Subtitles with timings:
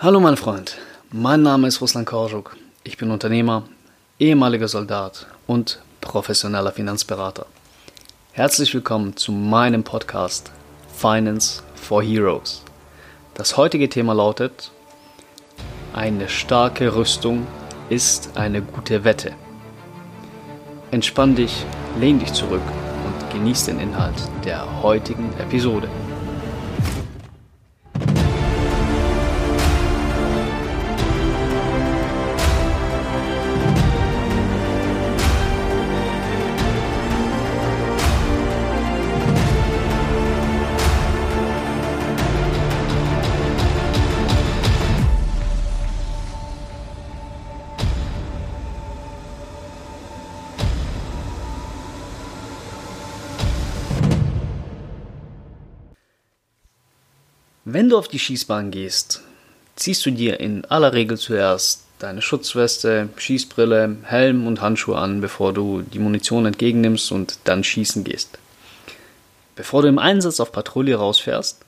[0.00, 0.78] Hallo mein Freund,
[1.10, 2.56] mein Name ist Ruslan Korjuk.
[2.84, 3.64] Ich bin Unternehmer,
[4.20, 7.46] ehemaliger Soldat und professioneller Finanzberater.
[8.30, 10.52] Herzlich willkommen zu meinem Podcast
[10.94, 12.62] Finance for Heroes.
[13.34, 14.70] Das heutige Thema lautet,
[15.92, 17.48] eine starke Rüstung
[17.88, 19.32] ist eine gute Wette.
[20.92, 21.66] Entspann dich,
[21.98, 22.62] lehn dich zurück
[23.04, 25.88] und genieß den Inhalt der heutigen Episode.
[57.70, 59.20] Wenn du auf die Schießbahn gehst,
[59.76, 65.52] ziehst du dir in aller Regel zuerst deine Schutzweste, Schießbrille, Helm und Handschuhe an, bevor
[65.52, 68.38] du die Munition entgegennimmst und dann schießen gehst.
[69.54, 71.58] Bevor du im Einsatz auf Patrouille rausfährst,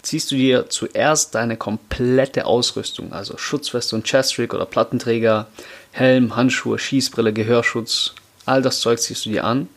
[0.00, 5.48] ziehst du dir zuerst deine komplette Ausrüstung, also Schutzweste und Chestrig oder Plattenträger,
[5.90, 8.14] Helm, Handschuhe, Schießbrille, Gehörschutz,
[8.46, 9.68] all das Zeug ziehst du dir an,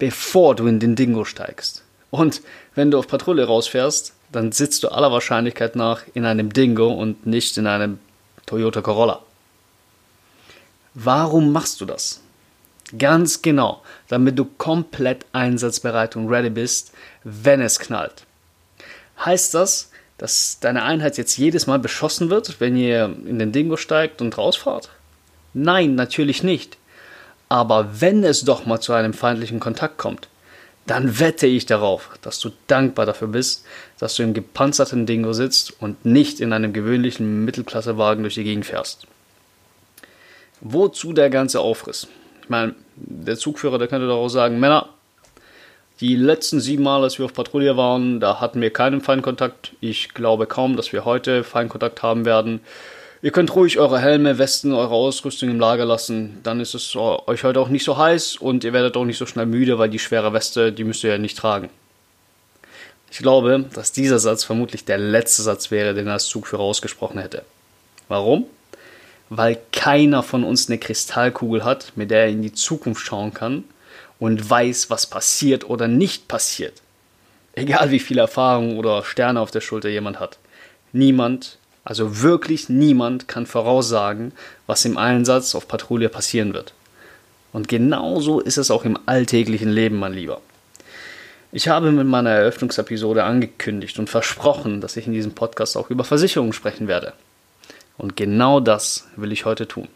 [0.00, 1.84] bevor du in den Dingo steigst.
[2.10, 2.42] Und
[2.74, 7.26] wenn du auf Patrouille rausfährst, dann sitzt du aller Wahrscheinlichkeit nach in einem Dingo und
[7.26, 7.98] nicht in einem
[8.46, 9.20] Toyota Corolla.
[10.94, 12.20] Warum machst du das?
[12.98, 18.24] Ganz genau, damit du komplett einsatzbereit und ready bist, wenn es knallt.
[19.24, 23.76] Heißt das, dass deine Einheit jetzt jedes Mal beschossen wird, wenn ihr in den Dingo
[23.76, 24.90] steigt und rausfahrt?
[25.54, 26.76] Nein, natürlich nicht.
[27.48, 30.28] Aber wenn es doch mal zu einem feindlichen Kontakt kommt,
[30.86, 33.64] dann wette ich darauf, dass du dankbar dafür bist,
[33.98, 38.66] dass du im gepanzerten Dingo sitzt und nicht in einem gewöhnlichen Mittelklassewagen durch die Gegend
[38.66, 39.06] fährst.
[40.60, 42.08] Wozu der ganze Aufriss?
[42.42, 44.88] Ich meine, der Zugführer, der könnte auch sagen, Männer,
[46.00, 49.72] die letzten sieben Mal, als wir auf Patrouille waren, da hatten wir keinen Feindkontakt.
[49.80, 52.60] Ich glaube kaum, dass wir heute Feindkontakt haben werden.
[53.22, 56.40] Ihr könnt ruhig eure Helme, Westen, eure Ausrüstung im Lager lassen.
[56.42, 59.26] Dann ist es euch heute auch nicht so heiß und ihr werdet auch nicht so
[59.26, 61.68] schnell müde, weil die schwere Weste, die müsst ihr ja nicht tragen.
[63.10, 67.20] Ich glaube, dass dieser Satz vermutlich der letzte Satz wäre, den er als Zugführer ausgesprochen
[67.20, 67.44] hätte.
[68.08, 68.46] Warum?
[69.28, 73.64] Weil keiner von uns eine Kristallkugel hat, mit der er in die Zukunft schauen kann
[74.18, 76.80] und weiß, was passiert oder nicht passiert.
[77.52, 80.38] Egal wie viel Erfahrung oder Sterne auf der Schulter jemand hat.
[80.92, 81.58] Niemand
[81.90, 84.30] also wirklich niemand kann voraussagen,
[84.68, 86.72] was im Einsatz auf Patrouille passieren wird.
[87.52, 90.40] Und genauso ist es auch im alltäglichen Leben, mein Lieber.
[91.50, 96.04] Ich habe mit meiner Eröffnungsepisode angekündigt und versprochen, dass ich in diesem Podcast auch über
[96.04, 97.12] Versicherungen sprechen werde.
[97.98, 99.88] Und genau das will ich heute tun.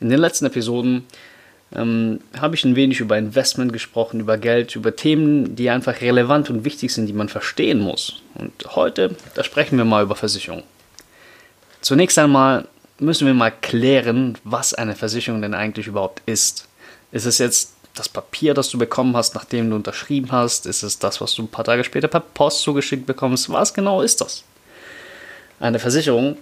[0.00, 1.06] In den letzten Episoden
[1.74, 6.50] ähm, habe ich ein wenig über Investment gesprochen, über Geld, über Themen, die einfach relevant
[6.50, 8.22] und wichtig sind, die man verstehen muss.
[8.34, 10.62] Und heute, da sprechen wir mal über Versicherung.
[11.80, 12.66] Zunächst einmal
[12.98, 16.68] müssen wir mal klären, was eine Versicherung denn eigentlich überhaupt ist.
[17.10, 20.66] Ist es jetzt das Papier, das du bekommen hast, nachdem du unterschrieben hast?
[20.66, 23.50] Ist es das, was du ein paar Tage später per Post zugeschickt bekommst?
[23.50, 24.44] Was genau ist das?
[25.60, 26.38] Eine Versicherung,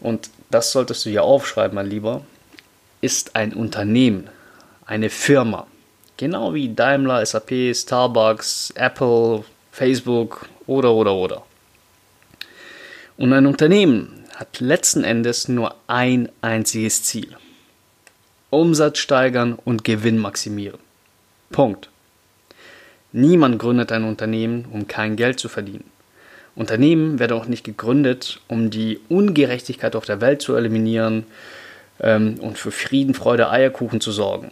[0.00, 2.22] und das solltest du ja aufschreiben, mein Lieber,
[3.00, 4.28] ist ein Unternehmen,
[4.90, 5.68] eine Firma.
[6.16, 11.42] Genau wie Daimler, SAP, Starbucks, Apple, Facebook oder oder oder.
[13.16, 17.36] Und ein Unternehmen hat letzten Endes nur ein einziges Ziel.
[18.50, 20.80] Umsatz steigern und Gewinn maximieren.
[21.50, 21.88] Punkt.
[23.12, 25.84] Niemand gründet ein Unternehmen, um kein Geld zu verdienen.
[26.56, 31.26] Unternehmen werden auch nicht gegründet, um die Ungerechtigkeit auf der Welt zu eliminieren
[32.00, 34.50] ähm, und für Frieden, Freude, Eierkuchen zu sorgen.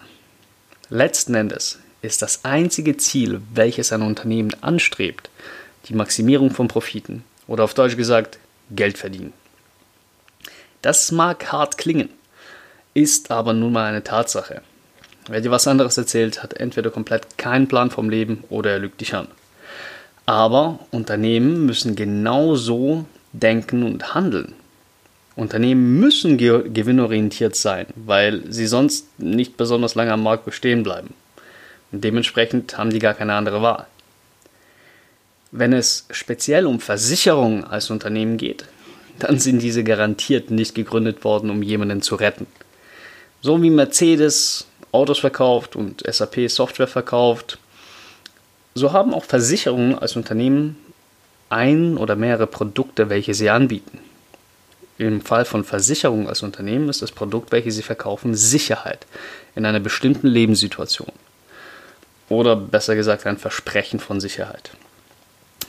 [0.91, 5.29] Letzten Endes ist das einzige Ziel, welches ein Unternehmen anstrebt,
[5.85, 8.39] die Maximierung von Profiten oder auf Deutsch gesagt
[8.71, 9.35] Geld verdienen.
[10.81, 12.09] Das mag hart klingen,
[12.95, 14.63] ist aber nun mal eine Tatsache.
[15.29, 19.03] Wer dir was anderes erzählt, hat entweder komplett keinen Plan vom Leben oder er lügt
[19.03, 19.29] dich an.
[20.25, 23.05] Aber Unternehmen müssen genauso
[23.35, 24.55] denken und handeln.
[25.39, 31.15] Unternehmen müssen ge gewinnorientiert sein, weil sie sonst nicht besonders lange am Markt bestehen bleiben.
[31.93, 33.87] Und dementsprechend haben die gar keine andere Wahl.
[35.53, 38.65] Wenn es speziell um Versicherungen als Unternehmen geht,
[39.21, 42.49] dann sind diese garantiert nicht gegründet worden, um jemanden zu retten.
[43.41, 47.59] So wie Mercedes Autos verkauft und SAP Software verkauft,
[48.75, 50.77] so haben auch Versicherungen als Unternehmen
[51.49, 54.01] ein oder mehrere Produkte, welche sie anbieten.
[54.99, 59.07] Im Fall von Versicherungen als Unternehmen ist das Produkt, welches sie verkaufen, Sicherheit
[59.55, 61.13] in einer bestimmten Lebenssituation.
[62.29, 64.73] Oder besser gesagt ein Versprechen von Sicherheit.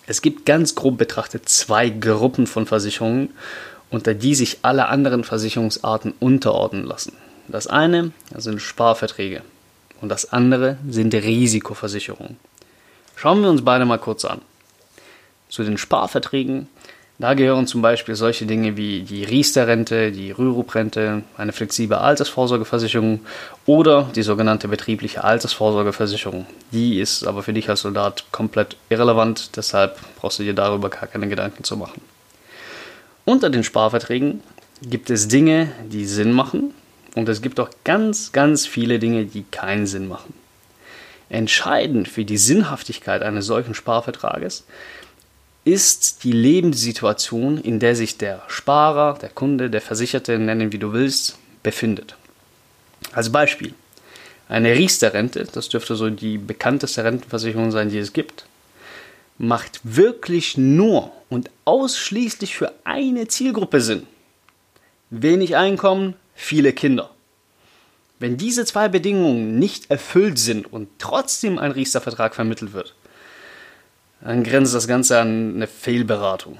[0.07, 3.29] Es gibt ganz grob betrachtet zwei Gruppen von Versicherungen,
[3.91, 7.13] unter die sich alle anderen Versicherungsarten unterordnen lassen.
[7.47, 9.43] Das eine sind Sparverträge
[10.01, 12.37] und das andere sind Risikoversicherungen.
[13.15, 14.41] Schauen wir uns beide mal kurz an.
[15.49, 16.67] Zu den Sparverträgen
[17.19, 23.19] da gehören zum Beispiel solche Dinge wie die Riester-Rente, die Rürup-Rente, eine flexible Altersvorsorgeversicherung
[23.65, 26.45] oder die sogenannte betriebliche Altersvorsorgeversicherung.
[26.71, 31.07] Die ist aber für dich als Soldat komplett irrelevant, deshalb brauchst du dir darüber gar
[31.07, 32.01] keine Gedanken zu machen.
[33.25, 34.41] Unter den Sparverträgen
[34.81, 36.73] gibt es Dinge, die Sinn machen
[37.15, 40.33] und es gibt auch ganz, ganz viele Dinge, die keinen Sinn machen.
[41.27, 44.63] Entscheidend für die Sinnhaftigkeit eines solchen Sparvertrages
[45.71, 50.93] ist die Lebenssituation, in der sich der Sparer, der Kunde, der Versicherte, nennen wie du
[50.93, 52.15] willst, befindet.
[53.11, 53.75] Als Beispiel,
[54.47, 58.45] eine Riester-Rente, das dürfte so die bekannteste Rentenversicherung sein, die es gibt,
[59.37, 64.07] macht wirklich nur und ausschließlich für eine Zielgruppe Sinn.
[65.11, 67.11] Wenig Einkommen, viele Kinder.
[68.17, 72.95] Wenn diese zwei Bedingungen nicht erfüllt sind und trotzdem ein Riester-Vertrag vermittelt wird,
[74.21, 76.57] dann grenzt das Ganze an eine Fehlberatung.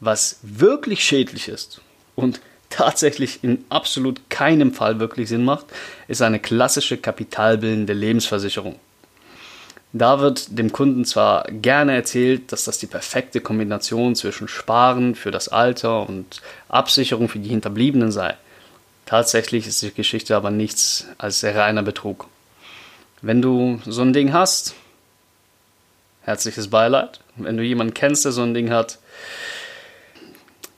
[0.00, 1.80] Was wirklich schädlich ist
[2.16, 2.40] und
[2.70, 5.66] tatsächlich in absolut keinem Fall wirklich Sinn macht,
[6.08, 8.76] ist eine klassische kapitalbildende Lebensversicherung.
[9.92, 15.32] Da wird dem Kunden zwar gerne erzählt, dass das die perfekte Kombination zwischen Sparen für
[15.32, 18.36] das Alter und Absicherung für die Hinterbliebenen sei.
[19.04, 22.28] Tatsächlich ist die Geschichte aber nichts als reiner Betrug.
[23.20, 24.74] Wenn du so ein Ding hast,
[26.22, 27.20] herzliches Beileid.
[27.36, 28.98] Wenn du jemanden kennst, der so ein Ding hat,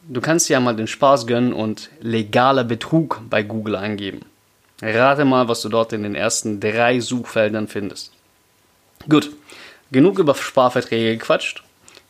[0.09, 4.25] du kannst dir ja mal den Spaß gönnen und legaler Betrug bei Google eingeben.
[4.81, 8.13] Rate mal, was du dort in den ersten drei Suchfeldern findest.
[9.09, 9.31] Gut,
[9.93, 11.63] genug über Sparverträge gequatscht.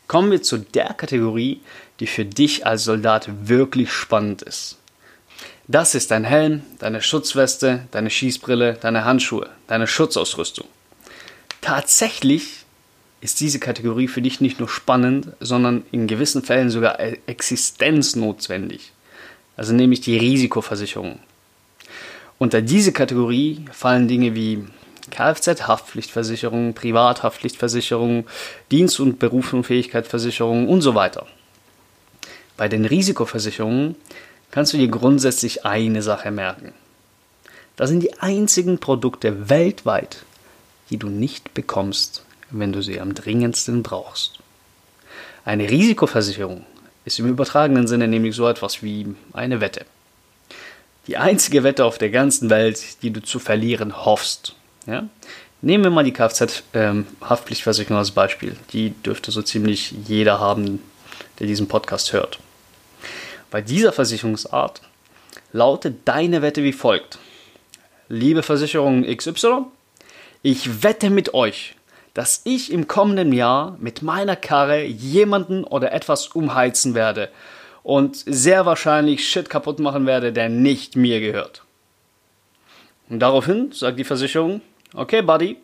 [0.09, 1.61] Kommen wir zu der Kategorie,
[2.01, 4.79] die für dich als Soldat wirklich spannend ist.
[5.69, 10.67] Das ist dein Helm, deine Schutzweste, deine Schießbrille, deine Handschuhe, deine Schutzausrüstung.
[11.61, 12.65] Tatsächlich
[13.23, 18.93] ist diese Kategorie für dich nicht nur spannend, sondern in gewissen Fällen sogar e- existenznotwendig.
[19.57, 21.21] Also nämlich die Risikoversicherung.
[22.39, 24.65] Unter diese Kategorie fallen Dinge wie
[25.11, 28.27] Kfz-Haftpflichtversicherung, Privathaftpflichtversicherung,
[28.73, 31.27] Dienst- und Berufsunfähigkeitsversicherung und so weiter.
[32.57, 33.95] Bei den Risikoversicherungen
[34.51, 36.73] kannst du dir grundsätzlich eine Sache merken.
[37.77, 40.25] Das sind die einzigen Produkte weltweit,
[40.91, 44.39] die du nicht bekommst, wenn du sie am dringendsten brauchst.
[45.45, 46.65] Eine Risikoversicherung
[47.05, 49.85] ist im übertragenen Sinne nämlich so etwas wie eine Wette.
[51.09, 54.55] Die einzige Wette auf der ganzen Welt, die du zu verlieren hoffst.
[54.87, 55.09] Ja?
[55.61, 58.57] Nehmen wir mal die Kfz-Haftpflichtversicherung ähm, als Beispiel.
[58.73, 60.81] Die dürfte so ziemlich jeder haben,
[61.41, 62.39] der diesen Podcast hört.
[63.51, 64.81] Bei dieser Versicherungsart
[65.53, 67.19] lautet deine Wette wie folgt.
[68.09, 69.67] Liebe Versicherung XY,
[70.43, 71.75] ich wette mit euch,
[72.15, 77.31] dass ich im kommenden Jahr mit meiner Karre jemanden oder etwas umheizen werde
[77.83, 81.63] und sehr wahrscheinlich Shit kaputt machen werde, der nicht mir gehört.
[83.09, 84.61] Und daraufhin sagt die Versicherung,
[84.95, 85.57] okay, Buddy,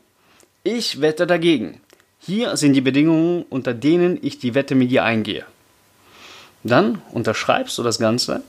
[0.64, 1.81] ich wette dagegen.
[2.19, 5.45] Hier sind die Bedingungen, unter denen ich die Wette mit dir eingehe.
[6.64, 8.43] Dann unterschreibst du das Ganze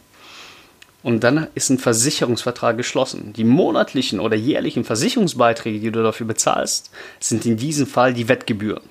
[1.02, 3.34] und dann ist ein Versicherungsvertrag geschlossen.
[3.34, 8.84] Die monatlichen oder jährlichen Versicherungsbeiträge, die du dafür bezahlst, sind in diesem Fall die Wettgebühren.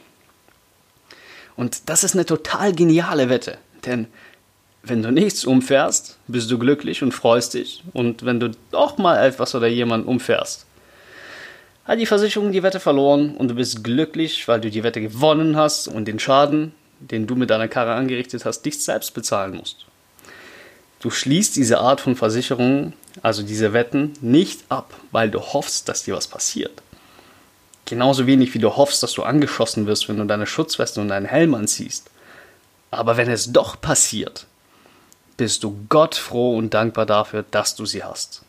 [1.57, 4.07] Und das ist eine total geniale Wette, denn
[4.83, 7.83] wenn du nichts umfährst, bist du glücklich und freust dich.
[7.93, 10.67] Und wenn du doch mal etwas oder jemanden umfährst,
[11.85, 15.57] hat die Versicherung die Wette verloren und du bist glücklich, weil du die Wette gewonnen
[15.57, 19.88] hast und den Schaden, den du mit deiner Karre angerichtet hast, dich selbst bezahlen musst.
[21.01, 26.03] Du schließt diese Art von Versicherung, also diese Wetten, nicht ab, weil du hoffst, dass
[26.03, 26.83] dir was passiert.
[27.85, 31.27] Genauso wenig wie du hoffst, dass du angeschossen wirst, wenn du deine Schutzweste und deinen
[31.27, 32.11] Helm anziehst.
[32.91, 34.47] Aber wenn es doch passiert,
[35.37, 38.43] bist du Gott froh und dankbar dafür, dass du sie hast.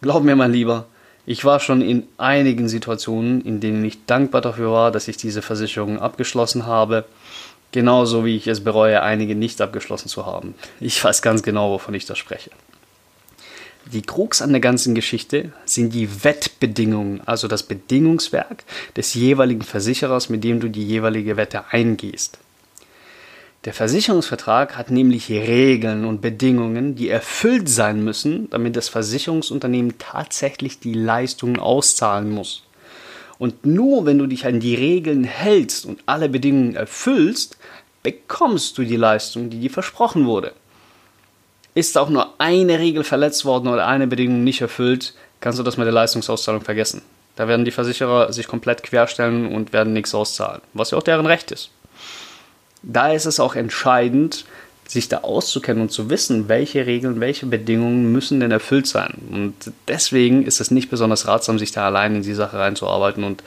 [0.00, 0.86] Glaub mir, mein Lieber,
[1.26, 5.42] ich war schon in einigen Situationen, in denen ich dankbar dafür war, dass ich diese
[5.42, 7.04] Versicherung abgeschlossen habe
[7.72, 10.54] Genauso wie ich es bereue, einige nicht abgeschlossen zu haben.
[10.80, 12.50] Ich weiß ganz genau, wovon ich da spreche.
[13.92, 18.64] Die Krux an der ganzen Geschichte sind die Wettbedingungen, also das Bedingungswerk
[18.96, 22.38] des jeweiligen Versicherers, mit dem du die jeweilige Wette eingehst.
[23.64, 30.80] Der Versicherungsvertrag hat nämlich Regeln und Bedingungen, die erfüllt sein müssen, damit das Versicherungsunternehmen tatsächlich
[30.80, 32.65] die Leistungen auszahlen muss.
[33.38, 37.56] Und nur wenn du dich an die Regeln hältst und alle Bedingungen erfüllst,
[38.02, 40.52] bekommst du die Leistung, die dir versprochen wurde.
[41.74, 45.76] Ist auch nur eine Regel verletzt worden oder eine Bedingung nicht erfüllt, kannst du das
[45.76, 47.02] mit der Leistungsauszahlung vergessen.
[47.34, 51.26] Da werden die Versicherer sich komplett querstellen und werden nichts auszahlen, was ja auch deren
[51.26, 51.70] Recht ist
[52.86, 54.44] da ist es auch entscheidend,
[54.86, 59.14] sich da auszukennen und zu wissen, welche Regeln, welche Bedingungen müssen denn erfüllt sein.
[59.30, 59.54] Und
[59.88, 63.42] deswegen ist es nicht besonders ratsam, sich da allein in die Sache reinzuarbeiten und,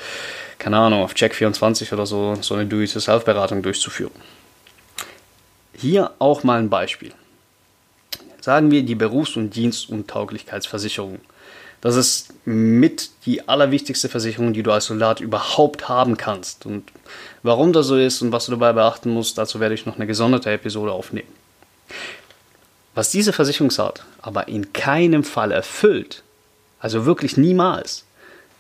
[0.58, 4.12] keine Ahnung, auf Check24 oder so so eine Do-it-yourself-Beratung durchzuführen.
[5.74, 7.13] Hier auch mal ein Beispiel.
[8.41, 11.19] Sagen wir die Berufs- und Dienstuntauglichkeitsversicherung.
[11.81, 16.65] Das ist mit die allerwichtigste Versicherung, die du als Soldat überhaupt haben kannst.
[16.65, 16.83] Und
[17.41, 20.07] warum das so ist und was du dabei beachten musst, dazu werde ich noch eine
[20.07, 21.29] gesonderte Episode aufnehmen.
[22.95, 26.24] Was diese Versicherungsart aber in keinem Fall erfüllt,
[26.79, 28.03] also wirklich niemals,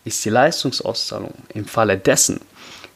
[0.05, 2.39] ist die Leistungsauszahlung im Falle dessen,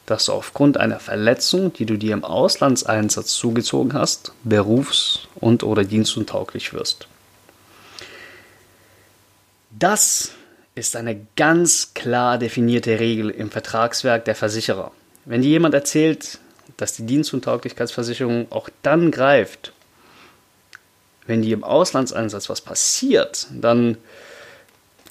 [0.06, 5.84] dass du aufgrund einer Verletzung, die du dir im Auslandseinsatz zugezogen hast, berufs- und oder
[5.84, 7.08] dienstuntauglich wirst.
[9.84, 10.32] Das
[10.74, 14.92] ist eine ganz klar definierte Regel im Vertragswerk der Versicherer.
[15.26, 16.38] Wenn dir jemand erzählt,
[16.78, 19.74] dass die Dienstuntauglichkeitsversicherung auch dann greift,
[21.26, 23.98] wenn dir im Auslandseinsatz was passiert, dann,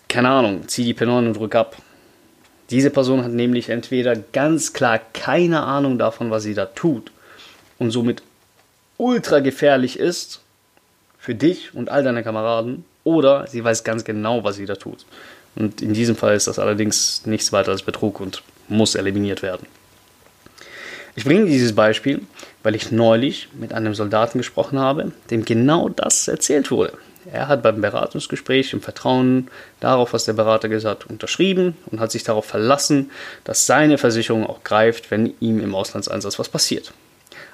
[0.08, 1.77] keine Ahnung, zieh die P9 und drück ab.
[2.72, 7.12] Diese Person hat nämlich entweder ganz klar keine Ahnung davon, was sie da tut
[7.77, 8.24] und somit
[8.98, 10.42] ultra gefährlich ist
[11.20, 15.05] für dich und all deine Kameraden, oder sie weiß ganz genau, was sie da tut.
[15.55, 19.67] Und in diesem Fall ist das allerdings nichts weiter als Betrug und muss eliminiert werden.
[21.15, 22.22] Ich bringe dieses Beispiel,
[22.63, 26.93] weil ich neulich mit einem Soldaten gesprochen habe, dem genau das erzählt wurde.
[27.31, 29.48] Er hat beim Beratungsgespräch im Vertrauen
[29.79, 33.12] darauf, was der Berater gesagt hat, unterschrieben und hat sich darauf verlassen,
[33.43, 36.91] dass seine Versicherung auch greift, wenn ihm im Auslandseinsatz was passiert.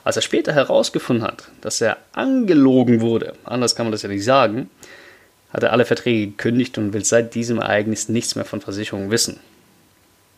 [0.03, 4.24] Als er später herausgefunden hat, dass er angelogen wurde, anders kann man das ja nicht
[4.24, 4.70] sagen,
[5.51, 9.39] hat er alle Verträge gekündigt und will seit diesem Ereignis nichts mehr von Versicherungen wissen.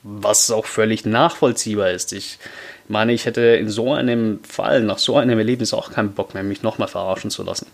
[0.04, 2.14] Was auch völlig nachvollziehbar ist.
[2.14, 2.40] Ich
[2.88, 6.44] meine, ich hätte in so einem Fall, nach so einem Erlebnis auch keinen Bock mehr,
[6.44, 7.68] mich nochmal verarschen zu lassen.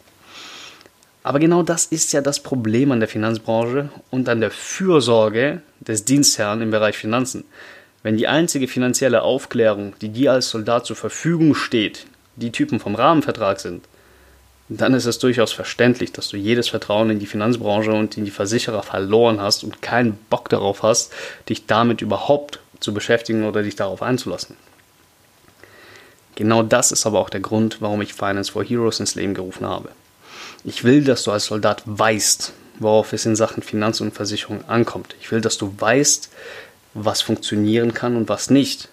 [1.24, 6.06] Aber genau das ist ja das Problem an der Finanzbranche und an der Fürsorge des
[6.06, 7.44] Dienstherrn im Bereich Finanzen.
[8.02, 12.06] Wenn die einzige finanzielle Aufklärung, die dir als Soldat zur Verfügung steht,
[12.38, 13.84] die Typen vom Rahmenvertrag sind,
[14.70, 18.32] dann ist es durchaus verständlich, dass du jedes Vertrauen in die Finanzbranche und in die
[18.32, 21.14] Versicherer verloren hast und keinen Bock darauf hast,
[21.48, 24.58] dich damit überhaupt zu beschäftigen oder dich darauf einzulassen.
[26.36, 29.66] Genau das ist aber auch der Grund, warum ich Finance for Heroes ins Leben gerufen
[29.66, 29.90] habe.
[30.64, 35.16] Ich will, dass du als Soldat weißt, worauf es in Sachen Finanz und Versicherung ankommt.
[35.20, 36.30] Ich will, dass du weißt,
[36.94, 38.90] was funktionieren kann und was nicht.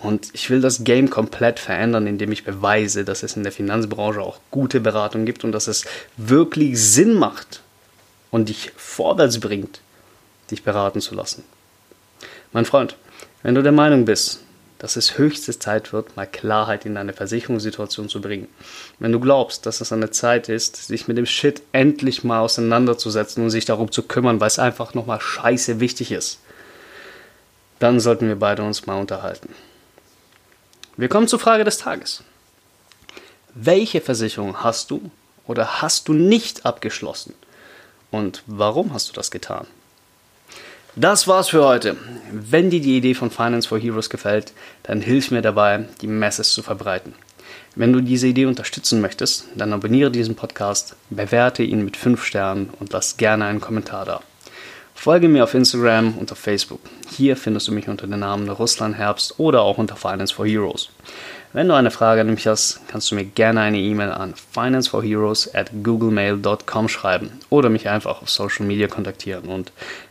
[0.00, 4.20] Und ich will das Game komplett verändern, indem ich beweise, dass es in der Finanzbranche
[4.20, 5.84] auch gute Beratung gibt und dass es
[6.16, 7.62] wirklich Sinn macht
[8.30, 9.80] und dich vorwärts bringt,
[10.50, 11.42] dich beraten zu lassen.
[12.52, 12.96] Mein Freund,
[13.42, 14.40] wenn du der Meinung bist,
[14.78, 18.46] dass es höchste Zeit wird, mal Klarheit in deine Versicherungssituation zu bringen.
[19.00, 22.40] Wenn du glaubst, dass es an der Zeit ist, sich mit dem Shit endlich mal
[22.40, 26.38] auseinanderzusetzen und sich darum zu kümmern, weil es einfach nochmal scheiße wichtig ist,
[27.80, 29.52] dann sollten wir beide uns mal unterhalten.
[30.98, 32.24] Wir kommen zur Frage des Tages.
[33.54, 35.12] Welche Versicherung hast du
[35.46, 37.34] oder hast du nicht abgeschlossen?
[38.10, 39.68] Und warum hast du das getan?
[40.96, 41.96] Das war's für heute.
[42.32, 44.52] Wenn dir die Idee von Finance for Heroes gefällt,
[44.82, 47.14] dann hilf mir dabei, die Message zu verbreiten.
[47.76, 52.70] Wenn du diese Idee unterstützen möchtest, dann abonniere diesen Podcast, bewerte ihn mit 5 Sternen
[52.80, 54.20] und lass gerne einen Kommentar da.
[55.00, 56.80] Folge mir auf Instagram und auf Facebook.
[57.08, 60.90] Hier findest du mich unter dem Namen Russland Herbst oder auch unter Finance for Heroes.
[61.52, 65.54] Wenn du eine Frage an mich hast, kannst du mir gerne eine E-Mail an financeforheroes
[65.54, 69.44] at googlemail.com schreiben oder mich einfach auf Social Media kontaktieren.
[69.44, 69.70] Und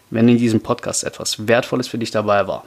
[0.09, 2.63] wenn in diesem Podcast etwas Wertvolles für dich dabei war,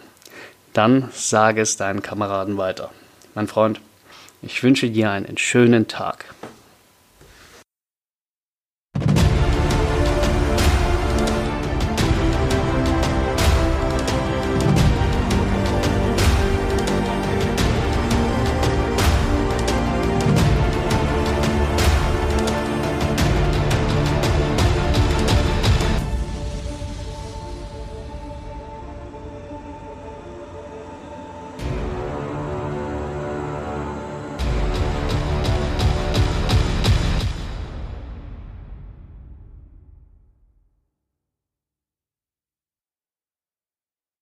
[0.75, 2.91] dann sage es deinen Kameraden weiter.
[3.35, 3.81] Mein Freund,
[4.43, 6.27] ich wünsche dir einen schönen Tag.